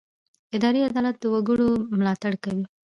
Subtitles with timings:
[0.55, 1.69] اداري عدالت د وګړو
[1.99, 2.65] ملاتړ کوي.